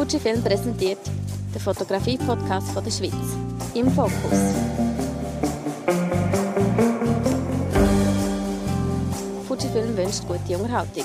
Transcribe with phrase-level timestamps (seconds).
[0.00, 0.98] Fujifilm präsentiert
[1.52, 3.12] den Fotografie-Podcast der Schweiz.
[3.74, 4.40] Im Fokus.
[9.46, 11.04] Fujifilm wünscht gute Unterhaltung.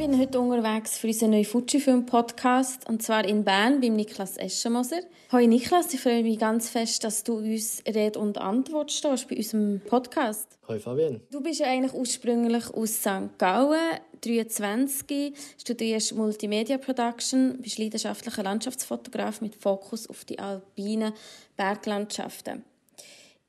[0.00, 5.02] Ich bin heute unterwegs für unseren neuen Fujifilm-Podcast und zwar in Bern beim Niklas Eschenmoser.
[5.30, 9.36] Hallo Niklas, ich freue mich ganz fest, dass du uns Rede und Antwort stehst bei
[9.36, 10.58] unserem Podcast.
[10.66, 11.20] Hallo Fabian.
[11.30, 13.36] Du bist ja eigentlich ursprünglich aus St.
[13.36, 21.12] Gallen, 23, studierst Multimedia Production, bist leidenschaftlicher Landschaftsfotograf mit Fokus auf die alpinen
[21.58, 22.64] Berglandschaften.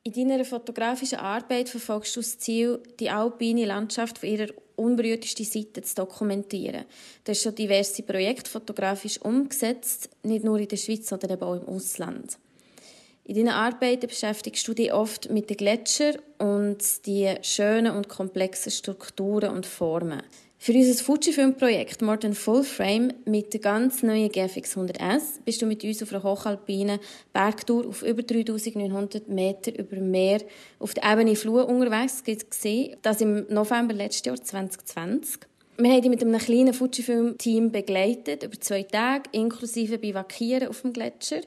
[0.03, 5.83] In deiner fotografischen Arbeit verfolgst du das Ziel, die alpine Landschaft von ihrer unberührtesten Seite
[5.83, 6.85] zu dokumentieren.
[7.23, 11.53] Du hast schon diverse Projekte fotografisch umgesetzt, nicht nur in der Schweiz, sondern eben auch
[11.53, 12.39] im Ausland.
[13.25, 18.71] In deinen Arbeiten beschäftigst du dich oft mit den Gletschern und die schönen und komplexen
[18.71, 20.23] Strukturen und Formen.
[20.63, 25.65] Für unser Fujifilm-Projekt More Than Full Frame mit der ganz neuen GFX 100S bist du
[25.65, 26.99] mit uns auf einer hochalpinen
[27.34, 30.41] Bergtour auf über 3900 Meter über Meer
[30.77, 32.95] auf der Ebene Flur unterwegs gesehen.
[33.01, 35.48] Das im November letzten Jahr 2020.
[35.77, 40.93] Wir haben dich mit einem kleinen Fujifilm-Team begleitet, über zwei Tage, inklusive Bivakieren auf dem
[40.93, 41.41] Gletscher.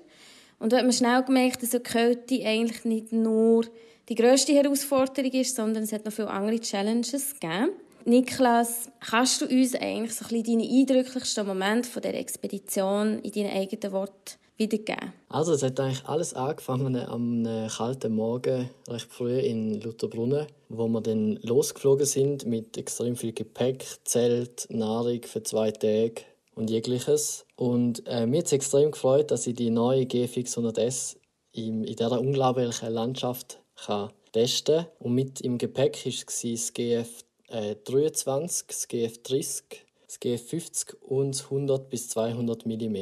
[0.58, 3.64] Und da hat man schnell gemerkt, dass die Kälte eigentlich nicht nur
[4.08, 7.70] die grösste Herausforderung ist, sondern es hat noch viele andere Challenges gegeben.
[8.06, 13.32] Niklas, kannst du uns eigentlich so ein bisschen deine eindrücklichsten Momente von der Expedition in
[13.32, 15.12] deinen eigenen Worten wiedergeben?
[15.28, 21.00] Also es hat eigentlich alles angefangen am kalten Morgen, recht früh in Lutherbrunnen, wo wir
[21.00, 26.22] dann losgeflogen sind mit extrem viel Gepäck, Zelt, Nahrung für zwei Tage
[26.54, 27.46] und jegliches.
[27.56, 31.16] Und äh, mir hat es extrem gefreut, dass ich die neue GFX 100S
[31.52, 34.86] in, in dieser unglaublichen Landschaft kann testen kann.
[34.98, 39.64] Und mit im Gepäck war das GF äh, 23, das GF 30,
[40.06, 42.96] das GF 50 und 100 bis 200 mm.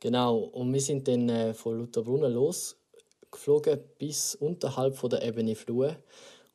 [0.00, 5.96] Genau, und wir sind dann äh, von Lutherbrunnen losgeflogen bis unterhalb von der Ebene Flue.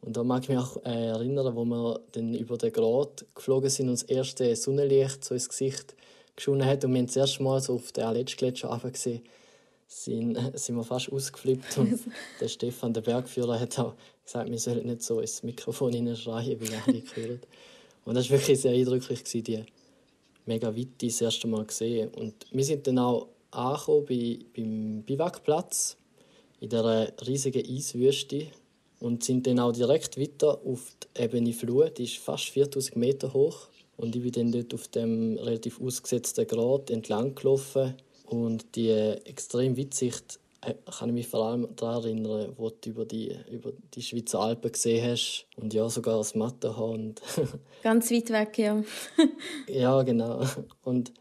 [0.01, 3.69] Und da mag ich mich auch äh, erinnern, wo wir dann über den Grat geflogen
[3.69, 5.95] sind und das erste Sonnenlicht so ins Gesicht
[6.35, 6.83] geschonen hat.
[6.85, 9.23] Und wir haben das erste Mal so auf den Aletsch-Gletscher gesehen,
[9.87, 11.77] sind, sind wir fast ausgeflippt.
[11.77, 11.99] Und
[12.39, 16.91] der Stefan, der Bergführer, hat auch gesagt, wir sollen nicht so ins Mikrofon hineinschreien, er
[16.91, 17.47] nicht gehört.
[18.05, 19.65] Und das war wirklich sehr eindrücklich, die
[20.45, 22.09] mega Weite das erste Mal gesehen.
[22.09, 25.97] Und wir sind dann auch angekommen bei, beim Biwakplatz
[26.59, 28.47] in dieser riesigen Eiswüste
[28.99, 33.33] und sind dann auch direkt weiter auf die Ebene Flur, die ist fast 4000 Meter
[33.33, 33.67] hoch.
[33.97, 39.77] Und ich bin dann dort auf dem relativ ausgesetzten Grat entlang gelaufen und die extrem
[39.77, 44.01] Weitsicht äh, kann ich mich vor allem daran erinnern, wo du über die, über die
[44.01, 47.15] Schweizer Alpen gesehen hast und ja, sogar das Matterhorn.
[47.83, 48.83] Ganz weit weg, ja.
[49.67, 50.43] ja, genau.
[50.83, 51.11] Und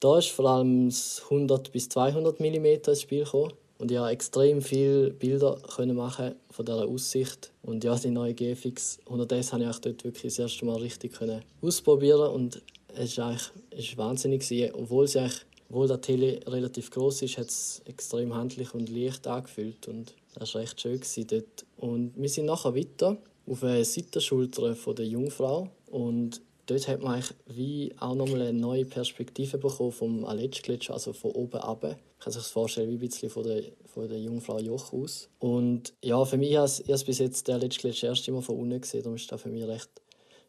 [0.00, 3.52] da ist vor allem das 100 bis 200 mm ins Spiel gekommen.
[3.78, 7.50] Und ja, extrem viele Bilder können machen von dieser Aussicht.
[7.62, 11.14] Und ja, die neue GFX 100S habe ich auch dort wirklich das erste Mal richtig
[11.14, 12.60] können ausprobieren und
[12.94, 14.74] es war eigentlich es war wahnsinnig gewesen.
[14.74, 19.26] obwohl sie eigentlich obwohl der Tele relativ groß ist, hat es extrem handlich und leicht
[19.28, 21.64] angefühlt und das war recht schön dort.
[21.76, 23.16] Und wir sind nachher weiter
[23.46, 29.58] auf der Seitenschulter der Jungfrau und dort hat man wie auch nochmal eine neue Perspektive
[29.58, 31.84] bekommen vom Aletschgletscher, also von oben ab.
[31.84, 35.28] Man kann sich das vorstellen wie ein bisschen von der, von der Jungfrau Joch aus.
[35.38, 39.04] Und ja, für mich habe ich bis jetzt den Aletschgletscher erst immer von unten gesehen,
[39.04, 39.90] darum war das für mich recht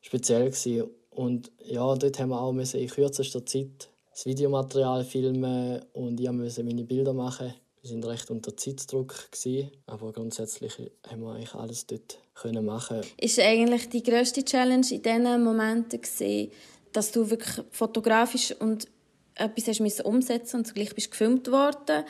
[0.02, 0.50] speziell.
[0.50, 0.90] Gewesen.
[1.12, 6.64] Und ja, dort haben wir auch in kürzester Zeit das Videomaterial filmen und ich musste
[6.64, 7.54] meine Bilder machen.
[7.82, 10.74] Wir waren recht unter Zeitdruck, gewesen, aber grundsätzlich
[11.10, 13.02] haben wir eigentlich alles dort können machen.
[13.18, 16.52] Ist eigentlich die grösste Challenge in diesen Momenten gewesen,
[16.92, 18.88] dass du wirklich fotografisch und
[19.36, 22.04] etwas hast umsetzen und zugleich bist gefilmt worden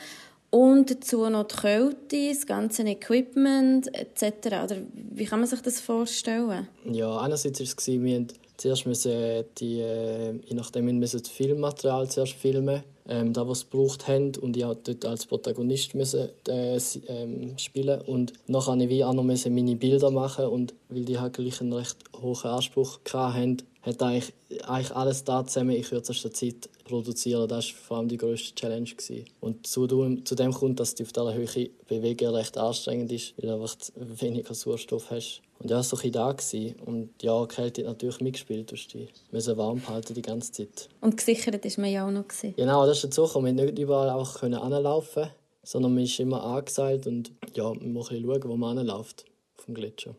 [0.50, 4.48] und dazu noch die Kälte, das ganze Equipment etc.
[4.62, 6.68] Oder wie kann man sich das vorstellen?
[6.84, 8.26] Ja, einerseits war es, wir
[8.62, 13.66] zuerst müssen die, äh, je nachdem, müssen das Filmmaterial zuerst filmen, ähm, da was sie
[13.70, 16.78] gebraucht haben und ich dort als Protagonist müssen äh,
[17.08, 18.00] ähm, spielen.
[18.02, 21.60] Und nachher habe ich wie auch noch meine Bilder machen und weil die halt gleich
[21.60, 24.32] einen recht hohen Anspruch hatten, hat eigentlich,
[24.64, 27.48] eigentlich alles da zusammen in kürzester Zeit produzieren.
[27.48, 28.88] Das war vor allem die grösste Challenge.
[28.88, 29.24] Gewesen.
[29.40, 33.50] Und zu, zu dem kommt, dass du auf dieser Höhe bewegen recht anstrengend ist, weil
[33.50, 35.42] du einfach weniger Sauerstoff hast.
[35.58, 36.74] Und ja, so ein da gewesen.
[36.84, 38.70] Und ja, die Kälte hat natürlich mitgespielt.
[38.70, 40.88] Du musst warm halten die ganze Zeit.
[41.00, 42.28] Und gesichert ist man ja auch noch.
[42.28, 42.54] Gewesen.
[42.56, 43.56] Genau, das ist dazu gekommen.
[43.56, 45.30] Wir nicht überall auch können anlaufen
[45.62, 49.24] sondern man ist immer angeseilt und ja, man muss schauen, wo man anläuft
[49.56, 50.14] vom Gletscher.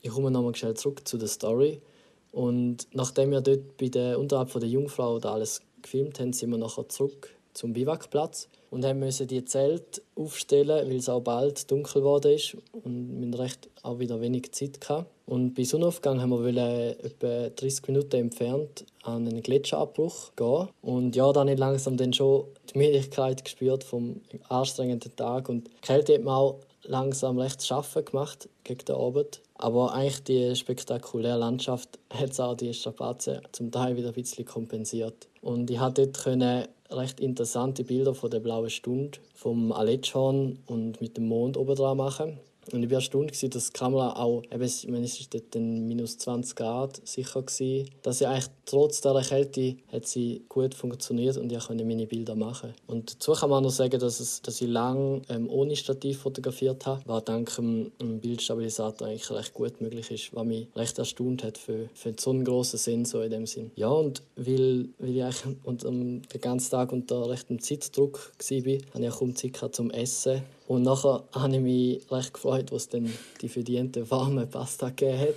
[0.00, 1.82] Ich komme nochmal schnell zurück zu der Story.
[2.30, 6.50] Und nachdem wir dort bei der, unterhalb von der Jungfrau da alles gefilmt haben, sind
[6.50, 11.70] wir nachher zurück zum Biwakplatz und haben müssen die Zelt aufstellen, weil es auch bald
[11.70, 15.06] dunkel geworden ist und wir recht auch wieder wenig Zeit hatten.
[15.26, 20.68] Und bei Sonnenaufgang haben wir etwa 30 Minuten entfernt an einen Gletscherabbruch gehen.
[20.82, 25.86] Und ja, dann habe langsam dann schon die Müdigkeit gespürt vom anstrengenden Tag und die
[25.86, 29.40] Kälte hat mir auch langsam recht schaffen gemacht gegen den Abend.
[29.58, 35.28] Aber eigentlich die spektakuläre Landschaft hat auch die Strapazen zum Teil wieder ein bisschen kompensiert.
[35.42, 41.16] Und ich konnte dort recht interessante Bilder von der blauen Stunde vom Aletschhorn und mit
[41.16, 42.38] dem Mond oben dran machen.
[42.72, 46.56] Und ich war erstaunt, dass die Kamera auch, eben, ich meine, es war minus 20
[46.56, 51.66] Grad sicher, gewesen, dass sie eigentlich trotz dieser Kälte hat sie gut funktioniert und ich
[51.66, 52.74] konnte meine Bilder machen.
[52.86, 56.86] Und dazu kann man noch sagen, dass, es, dass ich lange ähm, ohne Stativ fotografiert
[56.86, 61.42] habe, was dank dem, dem Bildstabilisator eigentlich recht gut möglich ist, was mich recht erstaunt
[61.44, 63.70] hat für, für so einen grossen Sensor in dem Sinn.
[63.76, 69.04] Ja, und weil, weil ich eigentlich unter, den ganzen Tag unter rechtem Zeitdruck war, hatte
[69.04, 73.10] ich auch kaum Zeit zum Essen und nachher habe ich mich recht gefreut, was dann
[73.40, 75.34] die verdiente warme Pasta gegeben hat.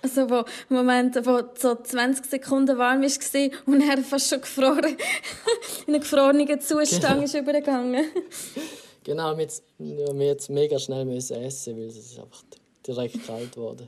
[0.00, 0.44] Also wo
[0.74, 4.96] Moment, wo so 20 Sekunden warm war und er fast schon gefroren,
[5.86, 7.24] in einen gefrorenen Zustand genau.
[7.24, 8.06] ist übergegangen.
[9.04, 12.42] genau, wir jetzt, wir jetzt mega schnell müssen essen, weil es ist einfach
[12.86, 13.86] direkt kalt wurde.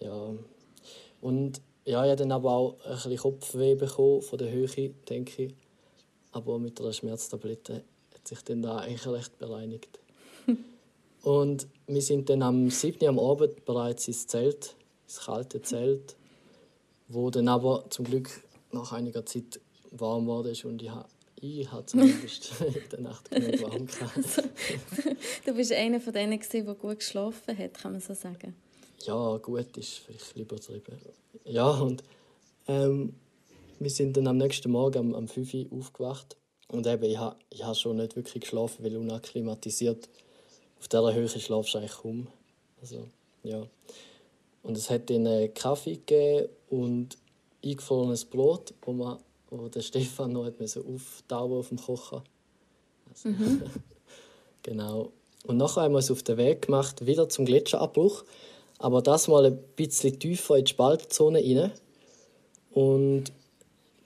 [0.00, 0.34] Ja.
[1.22, 5.44] Und ja, ich habe dann aber auch ein bisschen Kopfweh bekommen von der Höhe, denke
[5.44, 5.54] ich.
[6.32, 7.84] Aber mit einer Schmerztablette
[8.24, 9.98] hat sich dann da eigentlich recht bereinigt.
[11.22, 13.06] und wir sind dann am 7.
[13.06, 14.74] am Abend bereits ins Zelt,
[15.06, 16.16] ins kalte Zelt,
[17.08, 18.30] wo dann aber zum Glück
[18.72, 19.60] nach einiger Zeit
[19.90, 24.16] warm wurde und ich habe ich habe zumindest in der Nacht genug warm gehabt.
[24.16, 24.42] Also,
[25.44, 28.54] du bist einer von denen, der gut geschlafen hat, kann man so sagen.
[29.02, 30.96] Ja, gut ist vielleicht lieber übertrieben.
[31.44, 32.02] Ja, und
[32.66, 33.14] ähm,
[33.78, 36.38] wir sind dann am nächsten Morgen am, am 5 Uhr aufgewacht.
[36.68, 40.08] Und eben, ich habe ich ha schon nicht wirklich geschlafen, weil unakklimatisiert
[40.78, 42.26] auf dieser Höhe schlafst du eigentlich kaum.
[42.80, 43.06] Also,
[43.42, 43.66] ja.
[44.62, 47.18] Und es hat einen Kaffee gegeben und
[47.64, 49.18] eingefrorenes Brot, wo, man,
[49.50, 52.24] wo der Stefan noch hat auftauen auf dem Kocher.
[53.10, 53.62] Also, mhm.
[54.62, 55.12] genau.
[55.46, 58.24] Und nachher haben wir uns auf den Weg gemacht, wieder zum Gletscherabbruch.
[58.78, 61.72] Aber das mal ein bisschen tiefer in die Spaltzone rein.
[62.72, 63.32] Und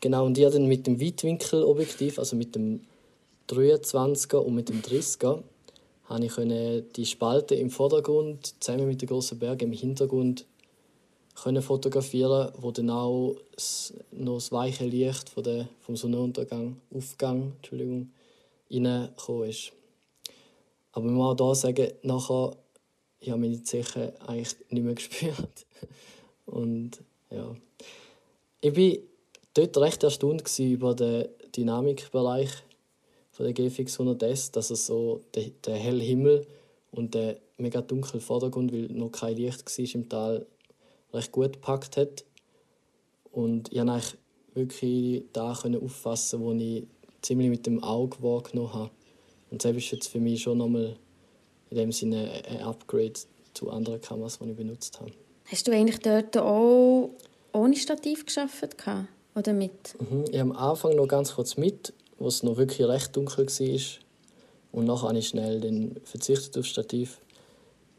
[0.00, 2.80] Genau, und ich dann mit dem Weitwinkelobjektiv, also mit dem
[3.48, 5.42] 23er und mit dem 30er,
[6.04, 10.46] habe ich die Spalte im Vordergrund zusammen mit den großen Bergen im Hintergrund
[11.42, 13.36] können fotografieren, wo dann auch
[14.10, 18.10] noch das weiche Licht von der, vom Sonnenuntergang, Aufgang, Entschuldigung,
[18.70, 19.72] reingekommen ist.
[20.92, 22.56] Aber man muss auch hier sagen, nachher
[23.20, 25.66] ich habe meine Zeche eigentlich nicht mehr gespürt.
[26.46, 27.54] Und ja,
[28.60, 28.98] ich bin
[29.58, 32.50] dort recht erstaunt über den Dynamikbereich
[33.32, 36.46] von der GFX 100S, dass es so der, der helle Himmel
[36.90, 40.46] und der mega dunkle Vordergrund, weil noch kein Licht war im Tal,
[41.12, 42.25] recht gut gepackt hat.
[43.32, 44.02] Und ich konnte
[44.55, 46.87] wirklich da auffassen, wo ich
[47.22, 48.90] ziemlich mit dem Auge wahrgenommen habe.
[49.50, 50.96] Und das ist jetzt für mich schon nochmal
[51.70, 53.14] in dem Sinne ein Upgrade
[53.55, 55.10] zu anderen Kameras, die ich benutzt habe.
[55.46, 57.10] Hast du eigentlich dort auch
[57.52, 58.76] ohne Stativ geschafft?
[59.38, 59.96] Oder mit?
[60.00, 60.24] Mhm.
[60.31, 63.81] Ich habe am Anfang noch ganz kurz mit, wo es noch wirklich recht dunkel war.
[64.72, 67.20] Und nachher habe ich schnell den verzichtet auf Stativ,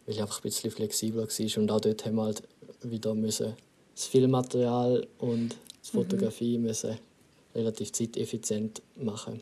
[0.06, 1.58] weil ich einfach ein bisschen flexibler war.
[1.62, 2.44] Und auch dort haben wir halt
[2.84, 3.56] wieder müssen
[3.96, 6.04] das Filmmaterial und die mhm.
[6.04, 6.66] Fotografie mhm.
[6.66, 6.98] müssen
[7.56, 9.42] relativ zeiteffizient machen.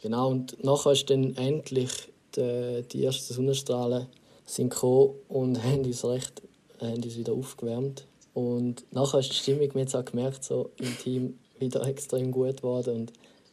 [0.00, 1.90] Genau, und nachher ist dann endlich
[2.36, 4.06] die, die ersten Sonnenstrahlen
[4.46, 6.42] sind gekommen und haben uns recht
[6.80, 8.06] haben uns wieder aufgewärmt.
[8.34, 12.58] Und nachher ist die Stimmung, wir haben auch gemerkt, so im Team wieder extrem gut
[12.58, 12.96] geworden.
[12.96, 13.12] Und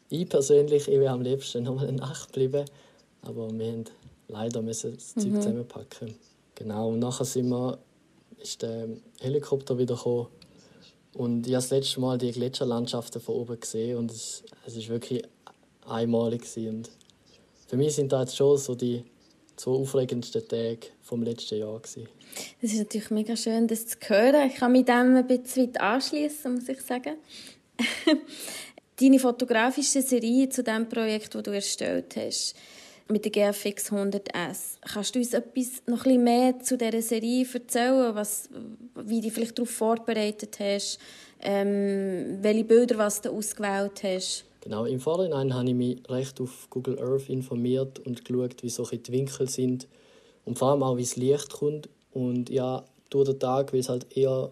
[0.10, 2.66] ich persönlich, ich wäre am liebsten noch mal eine Nacht geblieben,
[3.22, 3.86] aber wir haben
[4.28, 5.42] leider müssen das Zeug mhm.
[5.42, 6.16] zusammenpacken.
[6.56, 7.78] Genau, und nachher sind wir,
[8.42, 8.88] ist der
[9.20, 10.28] Helikopter wieder gekommen
[11.14, 14.90] und ich habe das letzte Mal die Gletscherlandschaften von oben gesehen und es, es ist
[14.90, 15.24] wirklich
[15.88, 16.90] einmalig und
[17.68, 19.04] für mich sind das jetzt schon so die
[19.56, 22.08] zwei aufregendsten Tage vom letzten Jahr gewesen.
[22.62, 24.50] Es ist natürlich mega schön, das zu hören.
[24.50, 27.16] Ich kann mich dem ein bisschen anschließen, muss ich sagen.
[29.00, 32.56] Deine fotografische Serie zu dem Projekt, das du erstellt hast,
[33.08, 34.78] mit der GFX 100S.
[34.82, 38.50] Kannst du uns etwas noch ein mehr zu dieser Serie erzählen, was,
[38.96, 41.00] wie du vielleicht darauf vorbereitet hast,
[41.42, 44.46] ähm, welche Bilder was du ausgewählt hast?
[44.62, 49.00] Genau, im Vorhinein habe ich mich recht auf Google Earth informiert und geschaut, wie solche
[49.00, 49.88] die Winkel sind
[50.46, 53.90] und vor allem auch, wie das Licht kommt und ja, durch den Tag, weil es
[53.90, 54.52] halt eher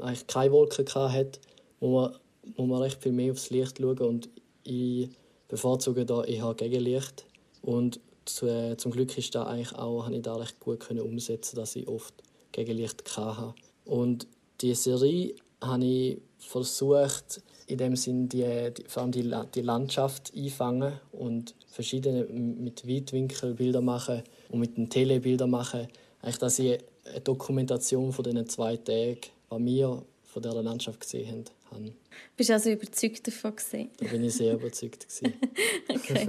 [0.00, 1.38] eigentlich keine Wolken hatte,
[1.78, 2.16] wo man
[2.56, 4.28] muss man recht viel mehr aufs Licht schauen und
[4.64, 5.08] ich
[5.48, 7.24] bevorzuge da eher Gegenlicht.
[7.62, 11.00] Und zu, äh, zum Glück ist da eigentlich auch, habe ich da recht gut können
[11.00, 12.14] umsetzen, dass ich oft
[12.52, 13.54] Gegenlicht hatte.
[13.84, 14.26] Und
[14.60, 20.32] die Serie habe ich versucht, in dem Sinn die, die, vor allem die, die Landschaft
[20.34, 25.88] einfangen und verschiedene mit Weitwinkelbilder machen und mit den Telebilder machen,
[26.22, 31.44] eigentlich, dass ich eine Dokumentation von diesen zwei Tagen, was wir von dieser Landschaft gesehen
[31.78, 31.94] haben.
[32.36, 33.90] Bist du also überzeugt davon gesehen?
[33.98, 35.06] Da bin ich sehr überzeugt
[35.88, 36.28] okay.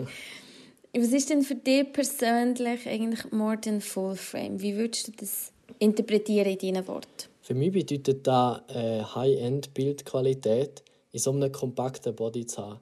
[0.96, 4.60] Was ist denn für dich persönlich eigentlich More Than Full Frame?
[4.60, 7.30] Wie würdest du das interpretieren in deinen Worten?
[7.42, 12.80] Für mich bedeutet das eine High-End-Bildqualität in so einem kompakten Body zu haben.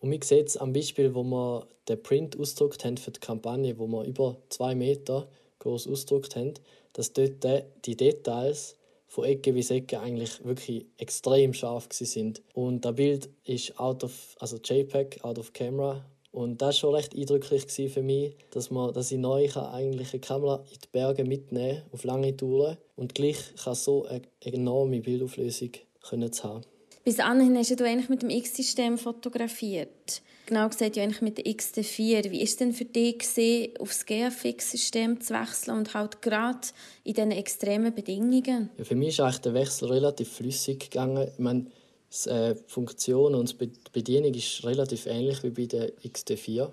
[0.00, 3.78] Und wir sehen es am Beispiel, wo wir den Print ausgedruckt haben für die Kampagne,
[3.78, 6.54] wo wir über zwei Meter groß ausgedruckt haben,
[6.92, 7.44] dass dort
[7.84, 8.76] die Details
[9.10, 12.42] von Ecke bis Ecke eigentlich wirklich extrem scharf sind.
[12.54, 16.04] Und das Bild ist out of, also JPEG, out of camera.
[16.30, 20.20] Und das war schon recht eindrücklich für mich, dass, man, dass ich neu eigentlich eine
[20.20, 25.72] Kamera in die Berge mitnehmen auf lange Touren und gleich kann so eine enorme Bildauflösung
[26.00, 26.62] können haben.
[27.04, 30.20] Bis anhin hast du eigentlich mit dem X-System fotografiert.
[30.46, 32.30] Genau gesagt, ja eigentlich mit der XT4.
[32.30, 36.68] Wie ist denn für dich gewesen, auf das GFX-System zu wechseln und halt gerade
[37.04, 38.68] in diesen extremen Bedingungen?
[38.76, 41.28] Ja, für mich ist eigentlich der Wechsel relativ flüssig gegangen.
[41.32, 41.66] Ich meine,
[42.12, 46.70] die äh, Funktion und die Bedienung ist relativ ähnlich wie bei der XT4.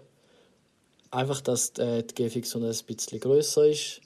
[1.11, 4.01] Einfach, dass äh, die GFX ein bisschen größer ist,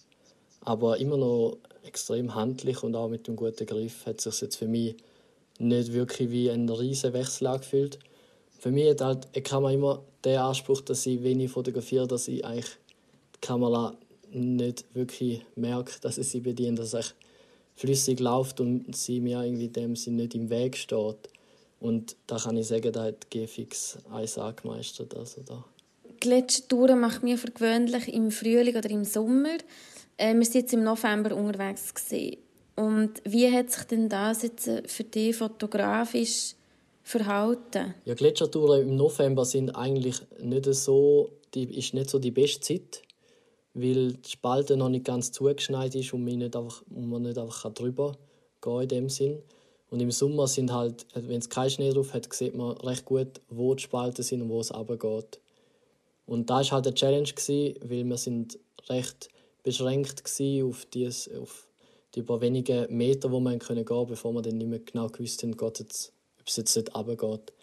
[0.59, 4.67] aber immer noch extrem handlich und auch mit einem guten Griff hat sich jetzt für
[4.67, 4.95] mich
[5.61, 7.99] nicht wirklich wie ein riesen Wechsel angefühlt.
[8.59, 12.27] Für mich hat halt eine Kamera immer den Anspruch, dass ich, wenn ich fotografiere, dass
[12.27, 12.77] ich eigentlich
[13.35, 13.95] die Kamera
[14.31, 17.15] nicht wirklich merke, dass ich sie bediene, dass es
[17.75, 21.29] flüssig läuft und sie mir irgendwie dem Sinn nicht im Weg steht.
[21.79, 25.17] Und da kann ich sagen, da hat GFX 1A gemeistert.
[25.17, 25.65] Also da.
[26.23, 29.57] Die letzten Touren macht mir für gewöhnlich im Frühling oder im Sommer.
[30.17, 31.93] Äh, wir waren jetzt im November unterwegs.
[31.93, 32.37] Gewesen.
[32.75, 36.55] Und wie hat sich denn das jetzt äh, für dich fotografisch
[37.03, 37.95] verhalten?
[38.05, 43.01] Ja, Gletschertouren im November sind eigentlich nicht so, die ist nicht so die beste Zeit,
[43.73, 47.71] weil die Spalte noch nicht ganz zugeschneit ist und man nicht einfach, man nicht einfach
[47.73, 48.17] drüber
[48.61, 49.41] gehen in dem Sinn.
[49.89, 53.41] Und im Sommer sind halt, wenn es keinen Schnee drauf hat, sieht man recht gut,
[53.49, 55.41] wo die Spalten sind und wo es runtergeht.
[56.25, 59.27] Und da war halt eine Challenge, weil wir sind recht
[59.63, 60.23] beschränkt
[60.63, 61.67] auf, dies, auf
[62.15, 65.43] die paar wenige Meter, wo man gehen konnte, bevor man dann nicht mehr genau gewusst
[65.43, 67.53] haben, ob es jetzt nicht runtergeht.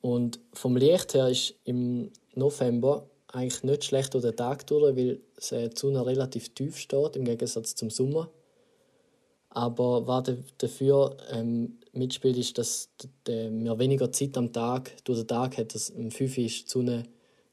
[0.00, 5.20] Und vom Licht her ist im November eigentlich nicht schlecht durch den Tag durch, weil
[5.50, 8.28] die Sonne relativ tief steht, im Gegensatz zum Sommer.
[9.50, 12.88] Aber was dafür ähm, mitspielt, ist, dass
[13.28, 16.70] man weniger Zeit am Tag, durch den Tag hat, dass um 5 Uhr ist die
[16.70, 17.02] Sonne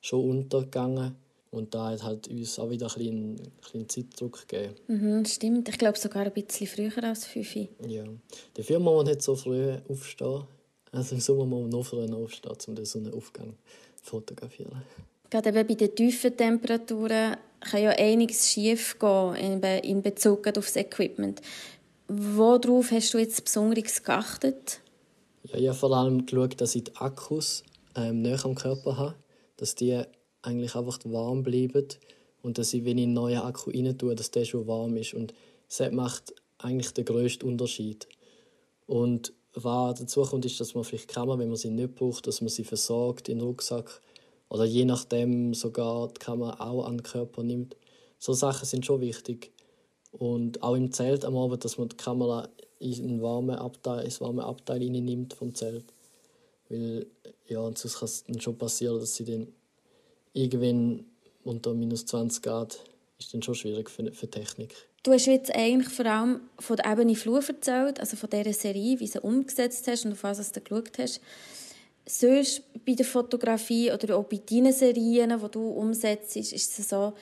[0.02, 1.16] schon untergegangen
[1.52, 4.76] und da hat halt uns auch wieder ein bisschen, ein bisschen Zeitdruck gegeben.
[4.88, 5.70] Mhm, stimmt.
[5.70, 7.56] Ich glaube sogar ein bisschen früher als 5
[7.88, 8.04] Ja.
[8.54, 10.44] Dafür muss man nicht so früh aufstehen.
[10.92, 13.56] Also im Sommer muss man noch früher aufstehen, um den Sonnenaufgang
[14.04, 14.82] zu fotografieren.
[15.30, 20.76] Gerade eben bei den tiefen Temperaturen kann ja einiges schief gehen in Bezug auf das
[20.76, 21.42] Equipment.
[22.08, 24.82] Worauf hast du jetzt besonders geachtet?
[25.44, 27.64] Ja, ich habe vor allem geschaut, dass ich die Akkus
[27.96, 29.16] ähm, näher am Körper habe,
[29.58, 30.02] dass die
[30.42, 31.88] eigentlich einfach warm bleiben
[32.42, 35.14] und dass ich, wenn ich einen neuen Akku rein tue, dass der schon warm ist.
[35.14, 35.34] Und
[35.68, 38.08] das macht eigentlich den grössten Unterschied.
[38.88, 42.42] Und was dazu kommt, ist, dass man vielleicht Kamera, wenn man sie nicht braucht, dass
[42.42, 44.02] man sie versorgt in den Rucksack
[44.50, 47.76] oder je nachdem sogar die Kamera auch an den Körper nimmt.
[48.18, 49.52] So Sachen sind schon wichtig.
[50.12, 54.44] Und auch im Zelt am Abend, dass man die Kamera in warmen Abteil, ins warme
[54.44, 55.86] Abteil nimmt vom Zelt.
[56.68, 57.06] Weil
[57.48, 59.48] ja, sonst kann es dann schon passieren, dass sie dann
[60.34, 61.06] irgendwann
[61.44, 62.80] unter minus 20 Grad
[63.18, 64.76] ist dann schon schwierig für, für Technik.
[65.04, 69.00] Du hast jetzt eigentlich vor allem von der Ebene Flur erzählt, also von dieser Serie,
[69.00, 71.22] wie sie umgesetzt hast und auf was du geschaut hast.
[72.06, 77.14] Sonst bei der Fotografie oder auch bei deinen Serien, die du umsetzt, ist es so,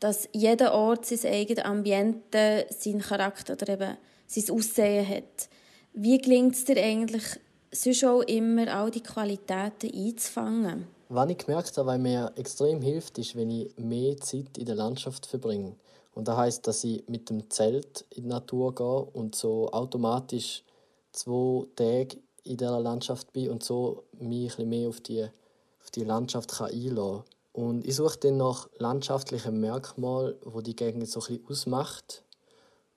[0.00, 5.48] dass jeder Ort sein eigenes Ambiente, seinen Charakter oder eben sein Aussehen hat.
[5.92, 7.24] Wie gelingt es dir eigentlich,
[7.70, 10.86] sonst auch immer all die Qualitäten einzufangen?
[11.12, 14.76] Was ich gemerkt habe, was mir extrem hilft, ist, wenn ich mehr Zeit in der
[14.76, 15.74] Landschaft verbringe.
[16.14, 20.62] Und das heißt, dass ich mit dem Zelt in die Natur gehe und so automatisch
[21.10, 26.04] zwei Tage in dieser Landschaft bin und so mich ein mehr auf die, auf die
[26.04, 27.64] Landschaft kann einlassen kann.
[27.64, 32.22] Und ich suche dann nach landschaftlichen Merkmalen, die die Gegend so ein ausmacht.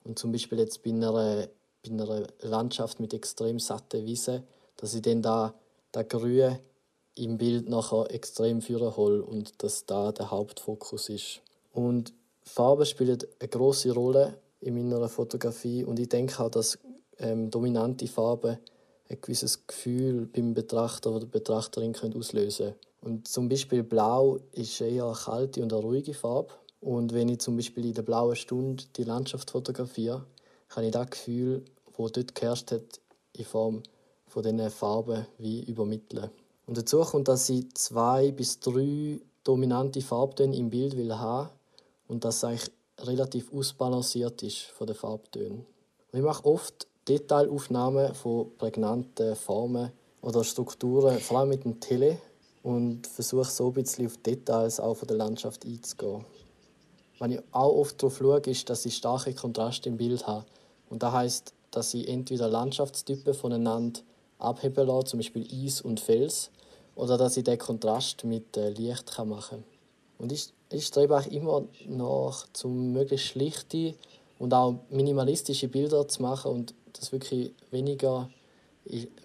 [0.04, 1.48] Und zum Beispiel jetzt bei einer,
[1.82, 4.44] bei einer Landschaft mit extrem satten Wiesen,
[4.76, 5.52] dass ich dann da,
[5.90, 6.60] da Grün
[7.16, 11.40] im Bild nachher extrem führen und dass da der Hauptfokus ist.
[11.72, 16.78] Und Farben spielen eine große Rolle in meiner Fotografie und ich denke auch, dass
[17.18, 18.58] ähm, dominante Farben
[19.08, 24.80] ein gewisses Gefühl beim Betrachter oder der Betrachterin können auslösen Und zum Beispiel Blau ist
[24.80, 26.52] eher eine kalte und eine ruhige Farbe.
[26.80, 30.24] Und wenn ich zum Beispiel in der blauen Stunde die Landschaft fotografiere,
[30.68, 31.64] kann ich das Gefühl,
[31.96, 33.00] das dort geherrscht hat,
[33.36, 33.82] in Form
[34.26, 36.30] von diesen Farben wie übermitteln.
[36.66, 41.50] Und dazu kommt, dass ich zwei bis drei dominante Farbtöne im Bild will haben
[42.08, 45.66] und dass es eigentlich relativ ausbalanciert ist von den Farbtönen.
[46.12, 49.92] Und ich mache oft Detailaufnahmen von prägnanten Formen
[50.22, 52.18] oder Strukturen, vor allem mit dem Tele
[52.62, 56.24] und versuche so ein bisschen auf Details auch von der Landschaft einzugehen.
[57.18, 60.46] Was ich auch oft darauf schaue, ist, dass ich starke Kontraste im Bild habe.
[60.88, 64.00] Und das heißt, dass ich entweder Landschaftstypen voneinander
[64.44, 66.50] abheben lasse, zum Beispiel Eis und Fels,
[66.94, 69.64] oder dass ich den Kontrast mit äh, Licht machen kann.
[70.18, 73.94] Und ich, ich strebe auch immer nach, zum möglichst schlichte
[74.38, 78.30] und auch minimalistische Bilder zu machen und dass wirklich weniger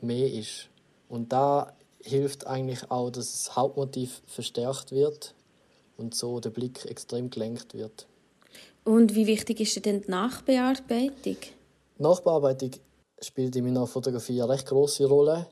[0.01, 0.69] mehr ist.
[1.09, 5.33] Und da hilft eigentlich auch, dass das Hauptmotiv verstärkt wird
[5.97, 8.07] und so der Blick extrem gelenkt wird.
[8.85, 11.38] Und wie wichtig ist denn die Nachbearbeitung?
[11.97, 12.71] Nachbearbeitung
[13.21, 15.47] spielt in meiner Fotografie eine recht große Rolle,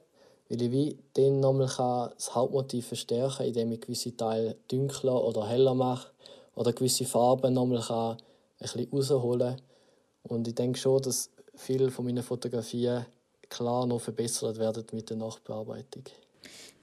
[0.49, 5.47] weil ich wie dann nochmal das Hauptmotiv verstärken kann, indem ich gewisse Teile dunkler oder
[5.47, 6.09] heller mache
[6.55, 8.17] oder gewisse Farben nochmal ein
[8.59, 9.61] bisschen rausholen kann.
[10.23, 13.05] Und ich denke schon, dass viele von meinen Fotografien
[13.49, 16.03] klar noch verbessert werden mit der Nachbearbeitung.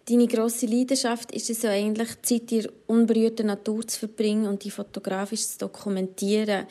[0.07, 4.71] Deine grosse Leidenschaft ist es ja eigentlich, Zeit in unberührter Natur zu verbringen und die
[4.71, 6.67] fotografisch zu dokumentieren.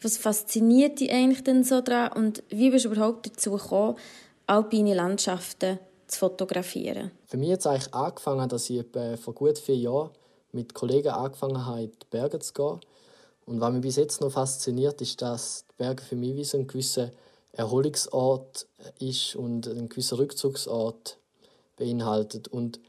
[0.00, 3.96] Was fasziniert dich eigentlich denn so daran und wie bist du überhaupt dazu gekommen,
[4.46, 7.10] alpine Landschaften zu fotografieren?
[7.26, 8.82] Für mich hat es eigentlich angefangen, dass ich
[9.22, 10.10] vor gut vier Jahren
[10.52, 12.80] mit Kollegen angefangen habe, in die Berge zu gehen.
[13.44, 16.56] Und was mich bis jetzt noch fasziniert, ist, dass die Berge für mich wie so
[16.56, 17.10] ein gewisser
[17.52, 18.66] Erholungsort
[18.98, 21.18] ist und ein gewisser Rückzugsort
[21.78, 22.48] beinhaltet.
[22.48, 22.80] Und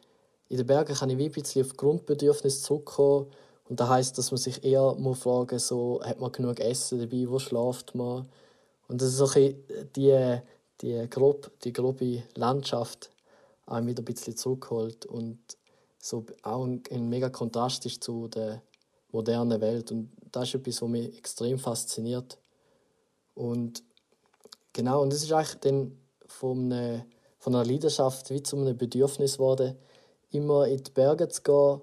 [0.49, 3.27] in den Bergen kann ich wie ein bisschen auf Grundbedürfnisse zurückkommen.
[3.69, 7.29] Und das heißt, dass man sich eher muss fragen so hat man genug Essen dabei,
[7.29, 8.27] wo schläft man?
[8.87, 10.41] Und das ist so die,
[10.81, 13.11] die, grob, die grobe Landschaft
[13.67, 15.37] einem wieder ein bisschen zurückholt und
[15.99, 18.61] so auch ein, ein mega Kontrast ist zu der
[19.11, 19.91] modernen Welt.
[19.91, 22.37] Und das ist etwas, was mich extrem fasziniert.
[23.35, 23.83] Und
[24.73, 27.05] genau, und das ist eigentlich dann von einer,
[27.39, 29.75] von einer Leidenschaft wie zu einem Bedürfnis geworden,
[30.31, 31.81] immer in die Berge zu gehen.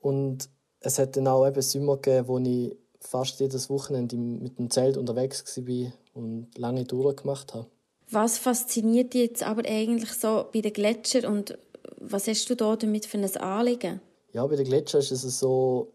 [0.00, 0.48] Und
[0.80, 4.96] es hat dann auch eben Sommer gegeben, wo ich fast jedes Wochenende mit dem Zelt
[4.96, 7.66] unterwegs war und lange Touren gemacht habe.
[8.10, 11.58] Was fasziniert dich jetzt aber eigentlich so bei den Gletschern und
[11.98, 14.00] was hast du da damit für ein Anliegen?
[14.32, 15.92] Ja, bei den Gletschern ist es so,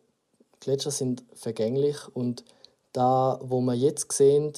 [0.60, 2.44] Gletscher sind vergänglich und
[2.94, 4.54] da, wo wir jetzt sehen,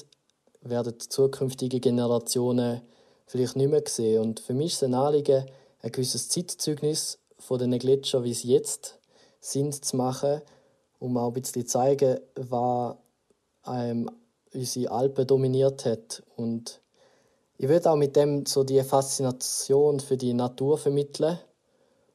[0.62, 2.82] werden zukünftige Generationen
[3.32, 4.20] vielleicht nicht mehr sehen.
[4.20, 5.46] Und für mich ist es ein Anliegen,
[5.80, 8.98] ein gewisses Zeitzeugnis von den Gletschern, wie sie jetzt
[9.40, 10.42] sind, zu machen,
[10.98, 12.94] um auch ein bisschen zu zeigen, was
[13.66, 14.10] ähm,
[14.52, 16.22] unsere Alpen dominiert hat.
[16.36, 16.82] Und
[17.56, 21.38] ich würde auch mit dem so die Faszination für die Natur vermitteln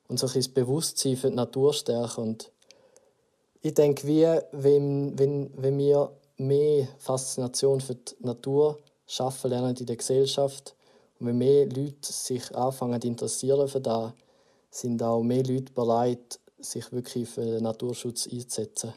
[0.08, 2.21] und so ein das Bewusstsein für die Natur stärken.
[2.21, 2.51] Und
[3.63, 8.77] ich denke, wie, wenn, wenn, wenn wir mehr Faszination für die Natur
[9.08, 10.77] schaffen lernen in der Gesellschaft
[11.19, 14.13] und wenn mehr Leute sich anfangen zu interessieren für das,
[14.69, 18.93] sind auch mehr Leute bereit, sich wirklich für den Naturschutz einzusetzen.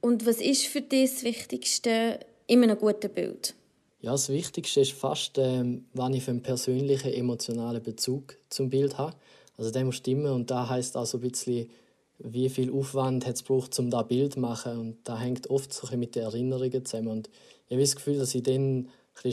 [0.00, 3.54] Und was ist für dich das Wichtigste in einem guten Bild?
[4.00, 8.98] Ja, das Wichtigste ist fast, ähm, wann ich für einen persönlichen, emotionalen Bezug zum Bild
[8.98, 9.14] habe.
[9.56, 11.70] Also der muss stimmen und da heißt also ein bisschen,
[12.18, 14.78] wie viel Aufwand hat es gebraucht, um da Bild zu machen.
[14.78, 17.08] Und da hängt oft so mit den Erinnerungen zusammen.
[17.08, 17.30] Und
[17.68, 18.88] ich habe das Gefühl, dass ich dann
[19.22, 19.32] eine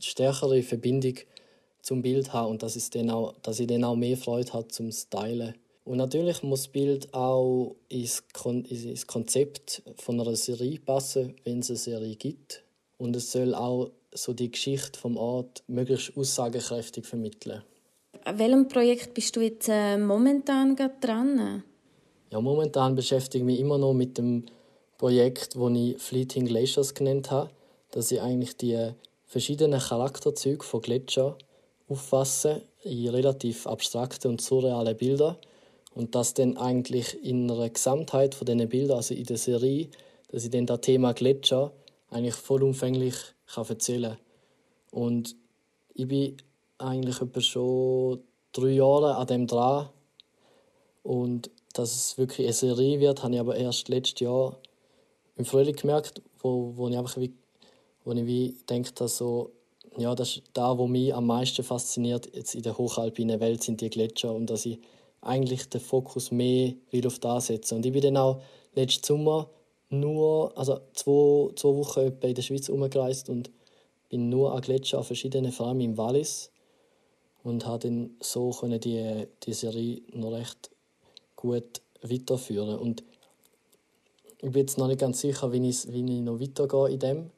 [0.00, 1.14] stärkere Verbindung
[1.82, 4.68] zum Bild habe und dass, es dann auch, dass ich dann auch mehr Freude habe
[4.68, 5.54] zum Stylen.
[5.84, 11.60] Und natürlich muss das Bild auch ins, Kon ins Konzept von einer Serie passen, wenn
[11.60, 12.62] es eine Serie gibt.
[12.98, 17.62] Und es soll auch so die Geschichte vom Ort möglichst aussagekräftig vermitteln.
[18.24, 21.62] An welchem Projekt bist du jetzt äh, momentan dran?
[22.30, 24.44] Ja, momentan beschäftige ich mich immer noch mit dem
[24.98, 27.50] Projekt, das ich Fleeting Glaciers genannt habe.
[27.90, 28.92] Dass ich eigentlich die
[29.24, 31.34] verschiedenen Charakterzüge von Gletschern
[31.90, 35.38] auffasse in relativ abstrakte und surreale Bilder
[35.94, 39.88] und das dann eigentlich in einer Gesamtheit von diesen Bildern, also in der Serie,
[40.28, 41.72] dass ich dann das Thema Gletscher
[42.10, 43.16] eigentlich vollumfänglich
[43.52, 44.18] kann erzählen kann.
[45.02, 45.36] Und
[45.94, 46.36] ich bin
[46.78, 48.22] eigentlich etwa schon
[48.52, 49.88] drei Jahre an dem dran.
[51.02, 54.58] Und dass es wirklich eine Serie wird, habe ich aber erst letztes Jahr
[55.36, 57.32] im Frühling gemerkt, wo, wo ich einfach wie,
[58.04, 59.52] wo ich wie denke, dass so,
[59.96, 63.80] ja, das ist da, wo mich am meisten fasziniert jetzt in der hochalpinen Welt sind
[63.80, 64.78] die Gletscher und dass ich
[65.20, 67.76] eigentlich den Fokus mehr will auf das setzen.
[67.76, 68.40] Und ich bin dann auch
[68.74, 69.50] letzten Sommer
[69.90, 73.50] nur, also zwei, zwei Wochen etwa in der Schweiz umgereist und
[74.08, 76.50] bin nur an Gletscher an verschiedenen, allem im Wallis
[77.42, 80.70] und habe dann so können die, die Serie noch recht
[81.36, 83.02] gut weiterführen und
[84.42, 87.30] ich bin jetzt noch nicht ganz sicher, wie ich, wie ich noch weitergehe in dem.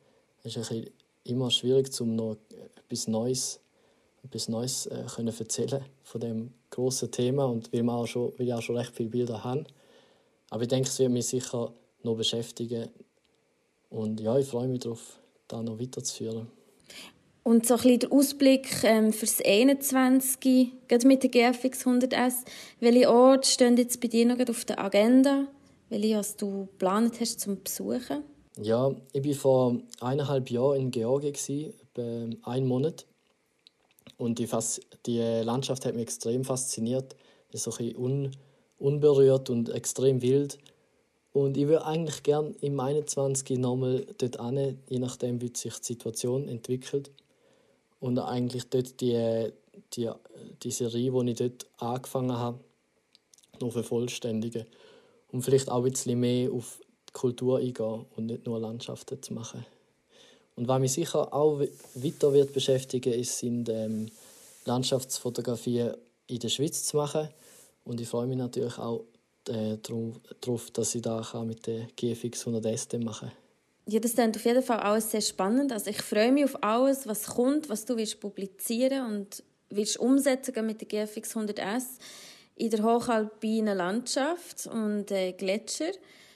[0.44, 0.86] Es ist ein
[1.24, 2.36] immer schwierig, um noch
[2.76, 3.60] etwas Neues,
[4.24, 8.46] etwas Neues äh, können erzählen von dem großen Thema und weil, wir auch schon, weil
[8.46, 9.64] ich auch schon recht viele Bilder habe.
[10.50, 12.88] Aber ich denke, es wird mich sicher noch beschäftigen.
[13.90, 16.48] Und ja, ich freue mich darauf, da noch weiterzuführen.
[17.44, 20.70] Und so ein bisschen der Ausblick ähm, für das 21.
[20.86, 22.44] Gerade mit der GFX 100S.
[22.78, 25.48] Welche Orte stehen jetzt bei dir noch auf der Agenda?
[25.88, 28.22] Welche was du geplant hast zum Besuchen?
[28.60, 31.72] Ja, ich war vor eineinhalb Jahren in Georgien,
[32.42, 33.06] einen Monat.
[34.18, 37.16] Und die, Fas die Landschaft hat mich extrem fasziniert.
[37.50, 38.30] Es ist so ein un
[38.78, 40.58] unberührt und extrem wild.
[41.32, 43.58] Und ich würde eigentlich gerne im 21.
[43.58, 47.10] nochmal dort hin, je nachdem, wie sich die Situation entwickelt.
[48.00, 49.50] Und eigentlich dort die,
[49.94, 50.10] die,
[50.62, 52.60] die Serie, die ich dort angefangen habe,
[53.60, 54.66] noch vervollständigen.
[55.30, 56.80] Und vielleicht auch ein bisschen mehr auf
[57.12, 59.64] Kultur eingehen und nicht nur Landschaften zu machen.
[60.56, 61.60] Und was mich sicher auch
[61.94, 64.10] weiter wird beschäftigen, ist, sind ähm,
[64.64, 65.94] Landschaftsfotografien
[66.26, 67.28] in der Schweiz zu machen.
[67.84, 69.04] Und ich freue mich natürlich auch
[69.48, 73.36] äh, darauf, dass ich da mit der GFX 100S machen kann.
[73.86, 75.72] Ja, das klingt auf jeden Fall alles sehr spannend.
[75.72, 80.64] Also ich freue mich auf alles, was kommt, was du willst publizieren und willst umsetzen
[80.64, 81.84] mit der GFX 100S
[82.54, 85.92] in der hochalpinen Landschaft und äh, Gletscher.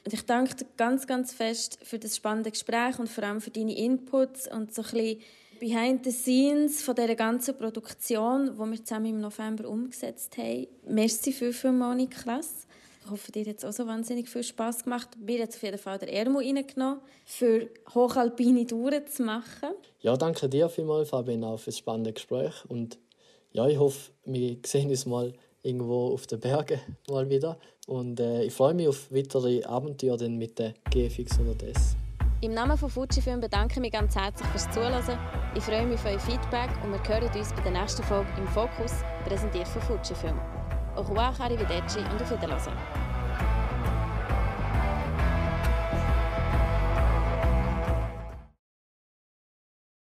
[0.06, 3.50] Und ich danke dir ganz, ganz fest für das spannende Gespräch und vor allem für
[3.50, 5.20] deine Inputs und so ein bisschen
[5.58, 10.68] behind the scenes von dieser ganzen Produktion, die wir zusammen im November umgesetzt haben.
[10.86, 12.68] Merci viel, viel Niklas.
[13.04, 15.08] Ich hoffe, dir hat es auch so wahnsinnig viel Spass gemacht.
[15.18, 19.70] Mir hat auf jeden Fall der Ermo reingenommen, für hochalpine Touren zu machen.
[20.02, 22.64] Ja, danke dir vielmals, Fabian, auch für das spannende Gespräch.
[22.68, 22.96] Und
[23.50, 27.58] ja, ich hoffe, wir sehen uns mal irgendwo auf den Bergen mal wieder.
[27.86, 31.94] Und äh, ich freue mich auf weitere Abenteuer dann mit der GFX 100S.
[32.42, 35.18] Im Namen von Fujifilm bedanke ich mich ganz herzlich fürs Zuhören.
[35.54, 38.46] Ich freue mich auf euer Feedback und wir hören uns bei der nächsten Folge im
[38.48, 38.92] Fokus,
[39.24, 40.38] präsentiert von Fujifilm.
[40.96, 43.05] Au revoir, arrivederci und auf Wiedersehen.